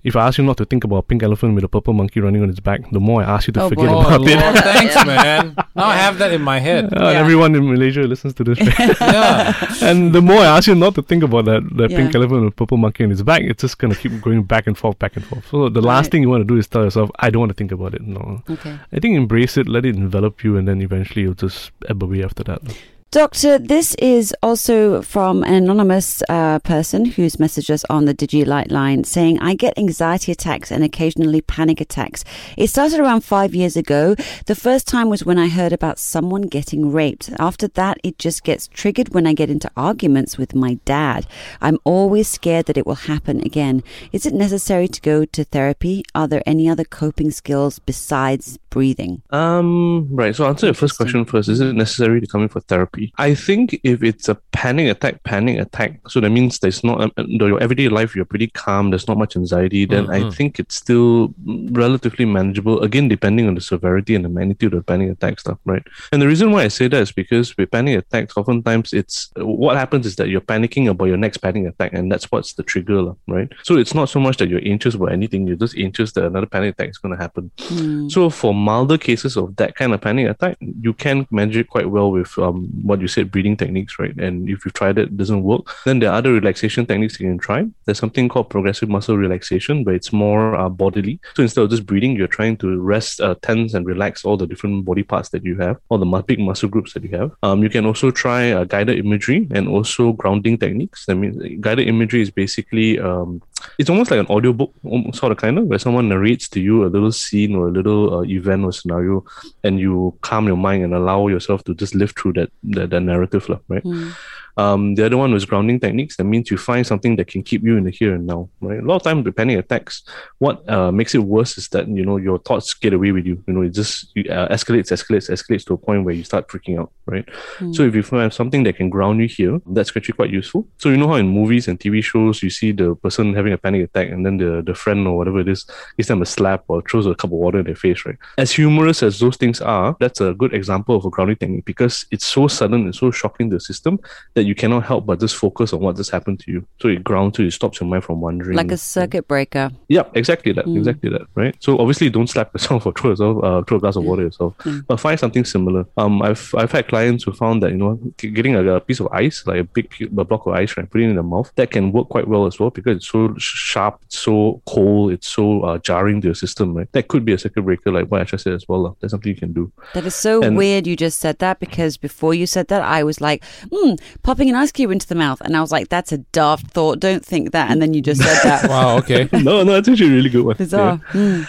if 0.05 0.15
I 0.15 0.27
ask 0.29 0.39
you 0.39 0.45
not 0.45 0.57
to 0.59 0.65
think 0.65 0.85
about 0.85 0.97
a 0.97 1.03
pink 1.03 1.23
elephant 1.23 1.55
with 1.55 1.65
a 1.65 1.69
purple 1.69 1.93
monkey 1.93 2.21
running 2.21 2.41
on 2.43 2.49
its 2.49 2.61
back, 2.61 2.89
the 2.93 3.01
more 3.01 3.21
I 3.23 3.35
ask 3.35 3.49
you 3.49 3.53
to 3.55 3.63
Oh, 3.63 3.69
forget 3.69 3.87
boy. 3.89 3.95
Oh, 3.95 4.01
about 4.01 4.21
Lord, 4.21 4.31
it. 4.57 4.63
thanks, 4.65 4.95
man. 5.05 5.55
Now 5.75 5.87
I 5.87 5.97
have 5.97 6.19
that 6.19 6.33
in 6.33 6.41
my 6.41 6.59
head. 6.61 6.85
Uh, 6.85 6.89
and 6.97 7.03
Yeah. 7.15 7.21
everyone 7.21 7.55
in 7.57 7.69
Malaysia 7.69 8.03
listens 8.03 8.33
to 8.35 8.45
this. 8.45 8.59
Yeah. 9.01 9.53
and 9.83 10.13
the 10.13 10.23
more 10.23 10.39
I 10.41 10.57
ask 10.57 10.69
you 10.69 10.75
not 10.77 10.95
to 10.95 11.03
think 11.03 11.23
about 11.25 11.45
that, 11.47 11.63
that 11.77 11.91
pink 11.91 12.15
elephant 12.15 12.45
with 12.45 12.57
purple 12.57 12.77
monkey 12.79 13.05
on 13.05 13.11
its 13.13 13.23
back, 13.23 13.43
it's 13.43 13.61
just 13.61 13.79
gonna 13.79 13.97
keep 13.97 14.21
going 14.23 14.45
back 14.45 14.67
and 14.67 14.79
forth, 14.79 14.99
back 14.99 15.17
and 15.17 15.25
forth. 15.25 15.47
So 15.51 15.69
the 15.69 15.81
Right. 15.83 15.89
last 15.89 16.11
thing 16.13 16.23
you 16.23 16.31
want 16.31 16.43
to 16.47 16.55
do 16.55 16.57
is 16.59 16.69
tell 16.69 16.85
yourself, 16.85 17.11
I 17.19 17.31
don't 17.31 17.41
want 17.41 17.51
to 17.51 17.55
think 17.59 17.73
about 17.73 17.95
it. 17.95 18.03
No, 18.07 18.43
okay. 18.49 18.79
I 18.93 19.01
think 19.01 19.17
embrace 19.17 19.57
it, 19.57 19.67
let 19.69 19.85
it 19.85 19.97
envelop 19.97 20.45
you, 20.45 20.57
and 20.57 20.67
then 20.69 20.81
eventually 20.81 21.23
you'll 21.23 21.35
just 21.35 21.73
ebb 21.89 22.03
away 22.03 22.23
after 22.23 22.45
that. 22.45 22.63
Doctor, 23.11 23.59
this 23.59 23.95
is 23.95 24.35
also 24.43 25.01
from 25.01 25.43
an 25.45 25.55
anonymous 25.55 26.23
uh, 26.29 26.59
person 26.59 27.07
who's 27.07 27.37
messaged 27.37 27.71
us 27.71 27.83
on 27.89 28.05
the 28.05 28.13
DigiLight 28.13 28.71
line 28.71 29.03
saying, 29.03 29.39
I 29.39 29.55
get 29.55 29.79
anxiety 29.79 30.31
attacks 30.31 30.71
and 30.71 30.85
occasionally 30.85 31.41
panic 31.41 31.81
attacks. 31.81 32.23
It 32.59 32.67
started 32.67 33.01
around 33.01 33.23
five 33.23 33.55
years 33.55 33.79
ago. 33.79 34.15
The 34.45 34.55
first 34.55 34.87
time 34.87 35.09
was 35.09 35.25
when 35.25 35.39
I 35.39 35.49
heard 35.49 35.73
about 35.73 35.99
someone 35.99 36.43
getting 36.43 36.93
raped. 36.93 37.31
After 37.39 37.67
that, 37.69 37.97
it 38.05 38.19
just 38.19 38.45
gets 38.45 38.69
triggered 38.69 39.15
when 39.15 39.27
I 39.27 39.33
get 39.33 39.49
into 39.49 39.71
arguments 39.75 40.37
with 40.37 40.55
my 40.55 40.75
dad. 40.85 41.27
I'm 41.63 41.79
always 41.85 42.29
scared 42.29 42.67
that 42.67 42.77
it 42.77 42.87
will 42.87 43.09
happen 43.09 43.41
again. 43.41 43.83
Is 44.13 44.27
it 44.27 44.35
necessary 44.35 44.87
to 44.87 45.01
go 45.01 45.25
to 45.25 45.45
therapy? 45.45 46.05
Are 46.15 46.29
there 46.29 46.43
any 46.45 46.69
other 46.69 46.85
coping 46.85 47.31
skills 47.31 47.79
besides 47.79 48.59
breathing? 48.71 49.23
Um, 49.31 50.09
right. 50.11 50.35
So 50.35 50.47
answer 50.47 50.67
your 50.67 50.75
first 50.75 50.97
question 50.97 51.25
first. 51.25 51.49
Is 51.49 51.61
it 51.61 51.73
necessary 51.75 52.21
to 52.21 52.27
come 52.27 52.43
in 52.43 52.49
for 52.49 52.61
therapy? 52.61 53.13
I 53.19 53.35
think 53.35 53.79
if 53.85 54.03
it's 54.03 54.29
a 54.29 54.37
panic 54.53 54.91
attack, 54.91 55.23
panic 55.25 55.59
attack, 55.59 56.01
so 56.09 56.21
that 56.21 56.31
means 56.31 56.59
there's 56.59 56.83
not 56.85 57.01
um, 57.01 57.13
though 57.39 57.47
your 57.47 57.63
everyday 57.63 57.89
life 57.89 58.15
you're 58.15 58.25
pretty 58.25 58.49
calm, 58.49 58.91
there's 58.91 59.09
not 59.09 59.19
much 59.19 59.37
anxiety. 59.37 59.85
Then 59.85 60.11
I 60.11 60.21
Mhm. 60.21 60.35
think 60.35 60.59
it's 60.59 60.75
still 60.75 61.35
relatively 61.73 62.25
manageable. 62.25 62.81
Again, 62.83 63.09
depending 63.09 63.47
on 63.49 63.55
the 63.55 63.61
severity 63.61 64.15
and 64.15 64.25
the 64.25 64.29
magnitude 64.29 64.75
of 64.75 64.87
panic 64.87 65.11
attack 65.11 65.41
stuff, 65.41 65.59
right? 65.65 65.83
And 66.13 66.21
the 66.23 66.27
reason 66.27 66.51
why 66.51 66.65
I 66.65 66.69
say 66.69 66.89
that 66.89 67.01
is 67.03 67.13
because 67.13 67.57
with 67.57 67.71
panic 67.71 67.99
attacks, 67.99 68.37
oftentimes 68.37 68.93
it's 68.93 69.31
what 69.37 69.77
happens 69.77 70.07
is 70.07 70.17
that 70.17 70.29
you're 70.29 70.41
panicking 70.41 70.89
about 70.89 71.07
your 71.07 71.17
next 71.17 71.39
panic 71.39 71.67
attack, 71.67 71.93
and 71.93 72.11
that's 72.11 72.31
what's 72.31 72.55
the 72.55 72.63
trigger, 72.63 73.03
lah, 73.03 73.15
right? 73.27 73.49
So 73.63 73.77
it's 73.77 73.95
not 73.95 74.09
so 74.09 74.21
much 74.21 74.37
that 74.39 74.49
you're 74.49 74.67
anxious 74.67 74.95
about 74.95 75.13
anything; 75.13 75.47
you're 75.47 75.57
just 75.57 75.77
anxious 75.77 76.13
that 76.13 76.25
another 76.25 76.47
panic 76.47 76.75
attack 76.75 76.91
is 76.91 76.99
going 76.99 77.17
to 77.17 77.21
happen. 77.23 77.51
Hmm. 77.61 78.09
So 78.09 78.31
for 78.31 78.55
milder 78.59 78.99
cases 78.99 79.37
of 79.37 79.57
that 79.57 79.75
kind 79.75 79.93
of 79.93 80.01
panic 80.01 80.29
attack, 80.29 80.57
you 80.61 80.93
can 80.93 81.27
manage 81.31 81.57
it 81.57 81.69
quite 81.69 81.91
well 81.91 82.11
with 82.11 82.37
um, 82.39 82.69
what 82.83 83.01
you 83.01 83.09
said, 83.09 83.31
breathing 83.31 83.57
techniques, 83.57 83.99
right? 83.99 84.17
And 84.19 84.49
if 84.49 84.65
you've 84.65 84.75
tried 84.75 84.99
it, 84.99 85.09
it 85.09 85.17
doesn't 85.17 85.43
work, 85.43 85.71
then 85.85 85.99
there 86.01 86.11
are 86.11 86.19
other 86.19 86.33
relaxation 86.33 86.87
techniques 86.87 87.19
you 87.19 87.29
can 87.29 87.39
try. 87.39 87.67
There's 87.85 87.99
something 87.99 88.29
called 88.29 88.51
progressive 88.51 88.89
muscle 88.89 89.17
relaxation, 89.17 89.85
where 89.85 89.95
it's 89.95 90.13
more 90.13 90.55
uh, 90.55 90.69
bodily. 90.69 91.21
So 91.35 91.43
instead 91.43 91.63
of 91.63 91.71
just 91.71 91.87
breathing, 91.87 92.17
you're 92.17 92.27
trying 92.27 92.57
to 92.59 92.81
rest, 92.81 93.21
uh, 93.21 93.37
tense, 93.43 93.75
and 93.75 93.87
relax 93.87 94.25
all 94.25 94.37
the 94.37 94.47
different 94.47 94.85
body 94.85 95.03
parts 95.03 95.31
that 95.31 95.45
you 95.45 95.57
have, 95.59 95.79
all 95.89 95.99
the 95.99 96.23
big 96.23 96.41
muscle 96.41 96.69
groups 96.69 96.93
that 96.95 97.03
you 97.03 97.11
have. 97.17 97.33
Um, 97.43 97.63
you 97.63 97.71
can 97.71 97.87
also 97.87 98.11
try 98.11 98.51
uh, 98.51 98.65
guided 98.65 98.99
imagery 98.99 99.49
and 99.51 99.69
also 99.69 100.13
grounding 100.13 100.59
techniques. 100.59 101.07
That 101.07 101.17
means 101.17 101.37
guided 101.61 101.89
imagery 101.89 102.23
is 102.23 102.31
basically 102.31 102.99
um, 102.99 103.43
it's 103.79 103.91
almost 103.91 104.11
like 104.11 104.21
an 104.21 104.27
audiobook, 104.27 104.73
um, 104.91 105.13
sort 105.13 105.33
of 105.33 105.39
kind 105.39 105.59
of, 105.59 105.67
where 105.67 105.79
someone 105.79 106.09
narrates 106.09 106.49
to 106.51 106.61
you 106.61 106.85
a 106.85 106.89
little 106.89 107.13
scene 107.13 107.55
or 107.55 107.69
a 107.69 107.71
little 107.71 108.19
uh, 108.19 108.23
event 108.49 108.65
or 108.65 108.73
scenario, 108.73 109.25
and 109.65 109.79
you 109.79 110.17
calm 110.21 110.47
your 110.47 110.57
mind 110.57 110.85
and 110.85 110.95
allow 110.95 111.29
yourself 111.29 111.65
to 111.65 111.75
just 111.75 111.95
live 111.95 112.13
through 112.13 112.33
that 112.35 112.51
that, 112.65 112.91
that 112.91 113.01
narrative, 113.01 113.49
right? 113.69 113.83
Hmm. 113.83 114.11
Um, 114.59 114.97
the 114.97 115.07
other 115.07 115.17
one 115.17 115.33
was 115.33 115.45
grounding 115.45 115.79
techniques. 115.79 116.17
That 116.17 116.25
means 116.25 116.51
you 116.51 116.59
find 116.59 116.85
something 116.85 117.15
that 117.17 117.29
can 117.29 117.45
keep 117.45 117.63
you 117.63 117.77
in 117.77 117.85
the 117.85 117.93
here 117.93 118.15
and 118.15 118.27
now, 118.27 118.51
right? 118.61 118.81
A 118.81 118.83
lot 118.83 118.97
of 118.97 119.03
times 119.05 119.25
with 119.25 119.37
panic 119.37 119.59
attacks, 119.59 120.03
what 120.39 120.69
uh, 120.69 120.91
makes 120.91 121.15
it 121.15 121.23
worse 121.23 121.57
is 121.57 121.69
that 121.69 121.87
you 121.89 122.05
know 122.05 122.17
your 122.17 122.39
thoughts 122.41 122.75
get 122.75 122.93
away 122.93 123.13
with 123.13 123.25
you. 123.25 123.43
You 123.47 123.55
know, 123.55 123.63
it 123.63 123.71
just 123.71 124.11
you, 124.17 124.25
uh, 124.31 124.49
escalates, 124.49 124.91
escalates, 124.91 125.31
escalates 125.31 125.65
to 125.67 125.75
a 125.75 125.79
point 125.79 126.05
where 126.05 126.15
you 126.15 126.25
start 126.25 126.49
freaking 126.49 126.81
out, 126.81 126.91
right? 127.07 127.27
So 127.73 127.85
if 127.85 127.95
you 127.95 128.03
find 128.03 128.33
something 128.33 128.65
that 128.65 128.77
can 128.77 128.91
ground 128.91 129.21
you 129.21 129.29
here, 129.29 129.61
that's 129.67 129.97
actually 129.97 130.15
quite 130.15 130.31
useful. 130.31 130.67
So 130.79 130.89
you 130.89 130.97
know 130.97 131.07
how 131.07 131.15
in 131.15 131.29
movies 131.29 131.69
and 131.69 131.79
TV 131.79 132.03
shows 132.03 132.43
you 132.43 132.51
see 132.51 132.73
the 132.73 132.97
person 132.97 133.35
having 133.35 133.53
a 133.53 133.59
panic 133.59 133.85
attack 133.85 134.09
and 134.09 134.27
then 134.27 134.39
the 134.39 134.63
the 134.67 134.75
friend 134.75 135.07
or 135.07 135.17
whatever 135.17 135.39
it 135.39 135.49
is 135.49 135.67
gives 135.97 136.09
them 136.09 136.21
a 136.23 136.27
slap 136.27 136.65
or 136.67 136.83
throws 136.83 137.07
a 137.07 137.15
cup 137.15 137.31
of 137.31 137.39
water 137.39 137.61
in 137.61 137.67
their 137.67 137.77
face, 137.77 138.05
right? 138.05 138.19
As 138.37 138.51
humorous 138.51 139.05
as 139.05 139.21
those 139.21 139.37
things 139.37 139.61
are, 139.61 139.97
that's 140.01 140.21
a 140.21 140.35
good 140.35 140.53
example 140.53 140.97
of 140.97 141.05
a 141.05 141.11
grounding 141.11 141.37
technique 141.37 141.65
because 141.65 142.07
it's 142.11 142.27
so 142.27 142.49
sudden 142.49 142.83
and 142.87 142.95
so 142.95 143.13
shocking 143.13 143.51
to 143.51 143.57
the 143.57 143.61
system 143.61 144.01
that 144.35 144.48
you 144.49 144.55
cannot 144.55 144.85
help 144.85 145.07
but 145.07 145.21
just 145.21 145.37
focus 145.37 145.73
on 145.73 145.81
what 145.81 145.97
just 145.97 146.11
happened 146.11 146.41
to 146.41 146.51
you. 146.51 146.67
So 146.81 146.89
it 146.89 147.05
grounds 147.05 147.39
you, 147.39 147.47
it 147.47 147.53
stops 147.53 147.81
your 147.81 147.89
mind 147.89 148.05
from 148.05 148.21
wandering. 148.21 148.57
Like 148.57 148.73
a 148.73 148.79
circuit 148.79 149.29
breaker. 149.29 149.71
Yeah, 149.89 150.05
exactly 150.15 150.53
that. 150.53 150.65
Mm. 150.65 150.79
Exactly 150.79 151.11
that. 151.11 151.23
Right. 151.35 151.55
So 151.61 151.79
obviously, 151.79 152.09
don't 152.11 152.27
slap 152.27 152.53
yourself 152.55 152.87
or 152.87 152.93
throw 152.93 153.11
yourself, 153.11 153.45
uh, 153.45 153.63
throw 153.63 153.77
a 153.77 153.81
glass 153.81 153.97
of 153.97 154.05
water 154.05 154.23
yourself. 154.23 154.57
Mm. 154.59 154.87
But 154.87 155.01
find 155.01 155.21
something 155.21 155.45
similar. 155.45 155.85
Um, 155.97 156.23
I've 156.23 156.55
I've 156.57 156.73
had 156.73 156.89
clients 156.89 157.25
who 157.25 157.33
found 157.33 157.63
that 157.63 157.71
you 157.73 157.77
know 157.77 158.01
getting 158.17 158.55
a, 158.57 158.77
a 158.77 158.81
piece 158.81 159.01
of 159.01 159.09
ice, 159.13 159.47
like 159.47 159.61
a 159.61 159.65
big 159.65 159.95
a 160.01 160.25
block 160.25 160.47
of 160.47 160.55
ice, 160.55 160.77
right, 160.77 160.91
putting 160.91 161.09
it 161.09 161.11
in 161.11 161.17
the 161.17 161.23
mouth, 161.23 161.53
that 161.57 161.71
can 161.71 161.93
work 161.93 162.09
quite 162.09 162.27
well 162.27 162.47
as 162.47 162.59
well 162.59 162.71
because 162.71 162.97
it's 162.97 163.09
so 163.09 163.35
sharp, 163.39 164.01
it's 164.07 164.19
so 164.19 164.63
cold, 164.67 165.13
it's 165.13 165.29
so 165.29 165.63
uh, 165.63 165.79
jarring 165.79 166.21
to 166.23 166.29
your 166.29 166.35
system. 166.35 166.75
Right. 166.75 166.91
That 166.93 167.09
could 167.09 167.25
be 167.25 167.33
a 167.35 167.39
circuit 167.39 167.63
breaker, 167.63 167.93
like 167.93 168.07
what 168.11 168.23
I 168.23 168.25
just 168.25 168.45
said 168.45 168.55
as 168.55 168.67
well. 168.69 168.83
lah. 168.83 168.95
That's 169.01 169.11
something 169.13 169.29
you 169.31 169.39
can 169.39 169.53
do. 169.53 169.71
That 169.95 170.07
is 170.07 170.15
so 170.15 170.43
And- 170.43 170.57
weird 170.57 170.87
you 170.87 170.97
just 170.97 171.19
said 171.19 171.39
that 171.41 171.61
because 171.61 171.97
before 171.97 172.35
you 172.35 172.47
said 172.47 172.69
that, 172.69 172.83
I 172.83 173.03
was 173.03 173.21
like, 173.21 173.45
hmm, 173.73 173.95
popping 174.39 174.51
an 174.51 174.55
ice 174.55 174.71
cube 174.71 174.93
into 174.93 175.07
the 175.09 175.17
mouth. 175.17 175.41
And 175.41 175.57
I 175.57 175.61
was 175.61 175.73
like, 175.73 175.89
that's 175.89 176.13
a 176.13 176.19
daft 176.19 176.69
thought. 176.69 177.01
Don't 177.01 177.25
think 177.27 177.51
that. 177.51 177.73
And 177.73 177.83
then 177.83 177.93
you 177.93 178.01
just 178.01 178.23
said 178.23 178.41
that. 178.45 178.69
Wow. 178.79 178.99
Okay. 178.99 179.29
no, 179.33 179.63
no, 179.63 179.73
that's 179.73 179.89
actually 179.89 180.11
a 180.11 180.13
really 180.13 180.29
good 180.29 180.45
one. 180.45 180.57
Bizarre. 180.57 180.97
Hmm. 181.09 181.43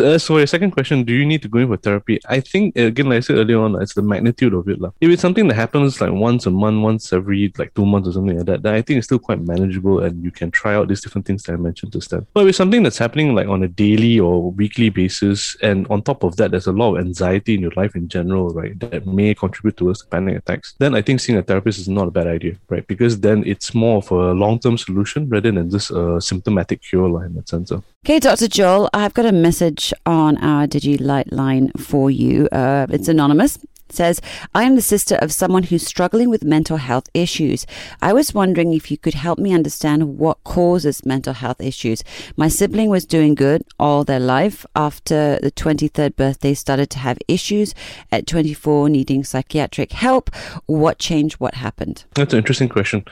Uh, 0.00 0.18
so 0.18 0.38
your 0.38 0.46
second 0.46 0.70
question, 0.72 1.04
do 1.04 1.12
you 1.12 1.26
need 1.26 1.42
to 1.42 1.48
go 1.48 1.58
in 1.58 1.68
for 1.68 1.76
therapy? 1.76 2.20
I 2.28 2.40
think 2.40 2.76
again, 2.76 3.08
like 3.08 3.18
I 3.18 3.20
said 3.20 3.36
earlier 3.36 3.60
on, 3.60 3.80
it's 3.80 3.94
the 3.94 4.02
magnitude 4.02 4.54
of 4.54 4.68
it. 4.68 4.80
lah. 4.80 4.90
If 5.00 5.10
it's 5.10 5.22
something 5.22 5.48
that 5.48 5.54
happens 5.54 6.00
like 6.00 6.12
once 6.12 6.46
a 6.46 6.50
month, 6.50 6.82
once 6.82 7.12
every 7.12 7.52
like 7.58 7.74
two 7.74 7.86
months 7.86 8.08
or 8.08 8.12
something 8.12 8.36
like 8.36 8.46
that, 8.46 8.62
then 8.62 8.74
I 8.74 8.82
think 8.82 8.98
it's 8.98 9.06
still 9.06 9.18
quite 9.18 9.40
manageable 9.40 10.00
and 10.00 10.24
you 10.24 10.30
can 10.30 10.50
try 10.50 10.74
out 10.74 10.88
these 10.88 11.00
different 11.00 11.26
things 11.26 11.42
that 11.44 11.52
I 11.52 11.56
mentioned 11.56 11.92
just 11.92 12.10
then. 12.10 12.26
But 12.34 12.42
if 12.42 12.48
it's 12.50 12.58
something 12.58 12.82
that's 12.82 12.98
happening 12.98 13.34
like 13.34 13.48
on 13.48 13.62
a 13.62 13.68
daily 13.68 14.18
or 14.18 14.50
weekly 14.50 14.90
basis, 14.90 15.56
and 15.62 15.86
on 15.88 16.02
top 16.02 16.22
of 16.22 16.36
that, 16.36 16.50
there's 16.50 16.66
a 16.66 16.72
lot 16.72 16.94
of 16.94 17.06
anxiety 17.06 17.54
in 17.54 17.60
your 17.60 17.72
life 17.76 17.94
in 17.94 18.08
general, 18.08 18.50
right? 18.50 18.78
That 18.80 19.06
may 19.06 19.34
contribute 19.34 19.76
towards 19.76 20.00
the 20.00 20.08
panic 20.08 20.38
attacks, 20.38 20.74
then 20.78 20.94
I 20.94 21.02
think 21.02 21.20
seeing 21.20 21.38
a 21.38 21.42
therapist 21.42 21.78
is 21.78 21.88
not 21.88 22.08
a 22.08 22.10
bad 22.10 22.26
idea, 22.26 22.56
right? 22.68 22.86
Because 22.86 23.20
then 23.20 23.44
it's 23.46 23.74
more 23.74 23.98
of 23.98 24.10
a 24.10 24.32
long-term 24.32 24.78
solution 24.78 25.28
rather 25.28 25.52
than 25.52 25.70
just 25.70 25.90
a 25.90 26.20
symptomatic 26.20 26.82
cure 26.82 27.08
line 27.08 27.26
in 27.26 27.34
that 27.34 27.48
sense. 27.48 27.72
Okay, 28.06 28.20
Dr. 28.20 28.48
Joel, 28.48 28.88
I've 28.94 29.14
got 29.14 29.26
a 29.26 29.32
message 29.32 29.85
on 30.04 30.36
our 30.38 30.66
DigiLight 30.66 31.32
line 31.32 31.70
for 31.72 32.10
you. 32.10 32.48
Uh, 32.52 32.86
it's 32.90 33.08
anonymous. 33.08 33.58
Says, 33.92 34.20
I 34.54 34.64
am 34.64 34.74
the 34.74 34.82
sister 34.82 35.16
of 35.16 35.32
someone 35.32 35.64
who's 35.64 35.86
struggling 35.86 36.28
with 36.28 36.44
mental 36.44 36.76
health 36.76 37.08
issues. 37.14 37.66
I 38.02 38.12
was 38.12 38.34
wondering 38.34 38.72
if 38.72 38.90
you 38.90 38.98
could 38.98 39.14
help 39.14 39.38
me 39.38 39.52
understand 39.52 40.18
what 40.18 40.42
causes 40.44 41.04
mental 41.06 41.32
health 41.32 41.60
issues. 41.60 42.02
My 42.36 42.48
sibling 42.48 42.90
was 42.90 43.04
doing 43.04 43.34
good 43.34 43.62
all 43.78 44.04
their 44.04 44.20
life. 44.20 44.66
After 44.74 45.38
the 45.40 45.50
23rd 45.50 46.16
birthday, 46.16 46.54
started 46.54 46.90
to 46.90 46.98
have 46.98 47.18
issues. 47.28 47.74
At 48.10 48.26
24, 48.26 48.88
needing 48.88 49.24
psychiatric 49.24 49.92
help. 49.92 50.34
What 50.66 50.98
changed? 50.98 51.36
What 51.36 51.54
happened? 51.54 52.04
That's 52.14 52.32
an 52.32 52.38
interesting 52.38 52.68
question. 52.68 53.04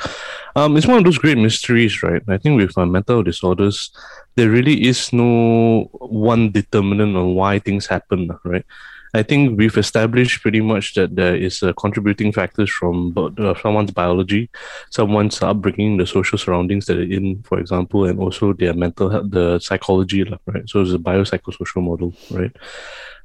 Um, 0.57 0.77
it's 0.77 0.87
one 0.87 0.99
of 0.99 1.05
those 1.05 1.19
great 1.19 1.39
mysteries, 1.39 2.03
right? 2.03 2.23
I 2.29 2.39
think 2.39 2.61
with 2.61 2.77
uh, 2.77 2.87
mental 2.87 3.23
disorders, 3.23 3.91
there 4.37 4.51
really 4.51 4.87
is 4.87 5.13
no 5.13 5.89
one 5.93 6.51
determinant 6.51 7.17
on 7.17 7.35
why 7.35 7.59
things 7.59 7.87
happen, 7.87 8.31
right? 8.45 8.65
I 9.15 9.23
think 9.23 9.57
we've 9.57 9.77
established 9.77 10.43
pretty 10.43 10.61
much 10.61 10.95
that 10.95 11.15
there 11.15 11.37
is 11.37 11.63
a 11.63 11.73
contributing 11.75 12.33
factors 12.33 12.69
from 12.69 13.15
uh, 13.17 13.55
someone's 13.63 13.93
biology, 13.93 14.51
someone's 14.91 15.41
upbringing, 15.41 15.97
the 15.99 16.07
social 16.07 16.37
surroundings 16.37 16.87
that 16.87 16.95
they're 16.95 17.13
in, 17.13 17.43
for 17.45 17.61
example, 17.61 18.07
and 18.07 18.19
also 18.19 18.53
their 18.53 18.75
mental 18.75 19.09
health, 19.09 19.31
the 19.31 19.61
psychology, 19.61 20.25
right? 20.47 20.69
So 20.69 20.83
it's 20.83 20.93
a 20.93 20.99
biopsychosocial 20.99 21.83
model, 21.83 22.13
right? 22.33 22.55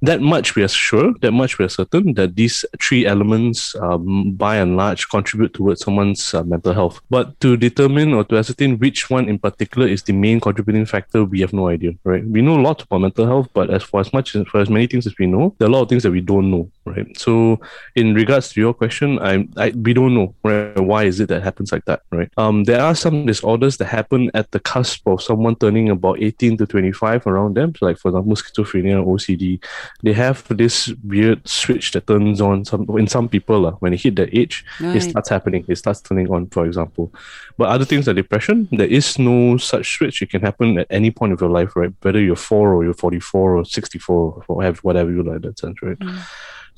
that 0.01 0.22
much 0.22 0.55
we 0.55 0.63
are 0.63 0.67
sure, 0.67 1.13
that 1.22 1.31
much 1.31 1.60
we 1.60 1.65
are 1.65 1.69
certain 1.69 2.13
that 2.13 2.36
these 2.36 2.63
three 2.81 3.05
elements, 3.05 3.75
um, 3.75 4.31
by 4.34 4.55
and 4.55 4.77
large, 4.77 5.10
contribute 5.10 5.53
towards 5.53 5.84
someone's 5.84 6.34
uh, 6.34 6.43
mental 6.43 6.74
health. 6.74 7.01
But 7.10 7.39
to 7.41 7.58
determine 7.58 8.13
or 8.13 8.24
to 8.25 8.38
ascertain 8.38 8.79
which 8.79 9.10
one 9.10 9.27
in 9.27 9.39
particular 9.39 9.88
is 9.88 10.03
the 10.03 10.13
main 10.13 10.39
contributing 10.39 10.86
factor, 10.86 11.25
we 11.25 11.41
have 11.41 11.53
no 11.53 11.67
idea, 11.67 11.93
right? 12.03 12.25
We 12.25 12.41
know 12.41 12.60
a 12.60 12.62
lot 12.62 12.84
about 12.84 13.01
mental 13.01 13.25
health, 13.25 13.50
but 13.53 13.69
as 13.69 13.84
for 13.84 14.00
as 14.00 14.13
much 14.13 14.36
as 14.36 14.48
for 14.48 14.62
as 14.62 14.69
many 14.69 14.88
things 14.88 15.05
as 15.05 15.17
we 15.17 15.27
know, 15.27 15.55
there 15.60 15.67
are 15.67 15.72
lot 15.79 15.83
of 15.83 15.89
things 15.89 16.03
that 16.03 16.12
we 16.12 16.21
don't 16.21 16.51
know, 16.51 16.69
right? 16.89 17.08
So, 17.17 17.60
in 17.96 18.13
regards 18.13 18.50
to 18.50 18.60
your 18.60 18.74
question, 18.74 19.19
I, 19.19 19.48
I 19.58 19.69
we 19.72 19.93
don't 19.93 20.13
know, 20.13 20.36
right? 20.43 20.79
Why 20.79 21.03
is 21.03 21.19
it 21.19 21.29
that 21.29 21.43
happens 21.43 21.72
like 21.72 21.86
that, 21.86 22.01
right? 22.12 22.29
Um, 22.38 22.63
there 22.65 22.81
are 22.81 22.96
some 22.96 23.25
disorders 23.25 23.77
that 23.77 23.86
happen 23.86 24.29
at 24.34 24.51
the 24.51 24.60
cusp 24.60 25.08
of 25.08 25.22
someone 25.22 25.55
turning 25.55 25.89
about 25.89 26.22
18 26.22 26.58
to 26.58 26.65
25 26.65 27.27
around 27.27 27.55
them, 27.55 27.74
so 27.75 27.86
like 27.86 27.98
for 27.98 28.10
example, 28.10 28.36
schizophrenia, 28.36 29.03
OCD 29.05 29.62
they 30.03 30.13
have 30.13 30.46
this 30.50 30.91
weird 31.03 31.46
switch 31.48 31.91
that 31.91 32.08
turns 32.08 32.41
on 32.41 32.65
some 32.65 32.86
in 32.98 33.08
some 33.08 33.27
people 33.27 33.65
uh, 33.65 33.72
when 33.74 33.91
they 33.91 33.98
hit 33.98 34.15
that 34.15 34.36
age 34.38 34.65
right. 34.79 34.96
it 34.96 35.01
starts 35.01 35.29
happening 35.29 35.65
it 35.67 35.77
starts 35.77 36.01
turning 36.01 36.29
on 36.31 36.48
for 36.48 36.65
example 36.65 37.13
but 37.58 37.69
other 37.69 37.86
things 37.86 38.08
like 38.08 38.15
depression 38.15 38.67
there 38.72 38.88
is 38.88 39.19
no 39.19 39.58
such 39.58 39.98
switch 39.98 40.22
it 40.22 40.29
can 40.29 40.41
happen 40.41 40.77
at 40.79 40.88
any 40.89 41.12
point 41.12 41.34
of 41.34 41.41
your 41.41 41.50
life 41.50 41.75
right 41.75 41.93
whether 42.01 42.22
you're 42.22 42.36
4 42.36 42.74
or 42.74 42.84
you're 42.84 42.93
44 42.93 43.58
or 43.58 43.65
64 43.65 44.43
or 44.48 44.74
whatever 44.81 45.12
you 45.12 45.24
like 45.24 45.41
that 45.41 45.60
sense 45.60 45.81
right 45.81 46.00
mm. 46.00 46.19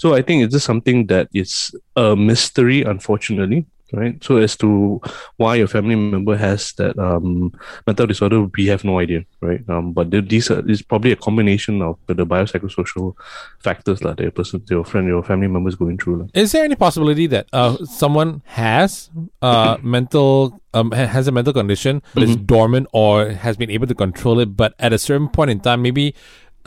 So 0.02 0.14
i 0.20 0.22
think 0.22 0.44
it's 0.44 0.54
just 0.58 0.66
something 0.66 1.06
that 1.08 1.28
is 1.44 1.54
a 1.96 2.16
mystery 2.16 2.82
unfortunately 2.94 3.66
right? 3.94 4.24
So 4.24 4.38
as 4.38 4.56
to 4.58 5.02
why 5.38 5.56
your 5.56 5.68
family 5.68 5.96
member 5.96 6.36
has 6.38 6.74
that 6.74 6.98
um, 6.98 7.52
mental 7.86 8.08
disorder, 8.08 8.44
we 8.44 8.68
have 8.68 8.84
no 8.84 9.00
idea, 9.00 9.26
right? 9.42 9.62
Um, 9.70 9.94
but 9.94 10.12
these 10.12 10.50
are 10.52 10.68
is 10.70 10.82
probably 10.82 11.12
a 11.12 11.16
combination 11.16 11.82
of 11.82 11.98
the 12.08 12.26
biopsychosocial 12.26 13.16
factors 13.60 14.00
that 14.02 14.20
your 14.20 14.32
person, 14.32 14.64
your 14.70 14.86
friend, 14.86 15.08
your 15.08 15.24
family 15.24 15.48
members 15.48 15.76
going 15.76 15.98
through. 15.98 16.30
Is 16.34 16.52
there 16.52 16.64
any 16.64 16.76
possibility 16.76 17.28
that 17.28 17.48
uh, 17.54 17.78
someone 17.86 18.42
has 18.46 19.10
uh, 19.42 19.78
mental 19.84 20.62
um, 20.74 20.92
has 20.92 21.28
a 21.28 21.32
mental 21.34 21.52
condition 21.52 22.02
but 22.14 22.24
mm-hmm. 22.24 22.32
is 22.32 22.38
dormant 22.38 22.88
or 22.94 23.30
has 23.30 23.58
been 23.58 23.70
able 23.70 23.88
to 23.88 23.96
control 23.96 24.40
it, 24.40 24.56
but 24.56 24.74
at 24.80 24.94
a 24.94 24.98
certain 24.98 25.28
point 25.28 25.52
in 25.52 25.60
time, 25.60 25.82
maybe 25.82 26.16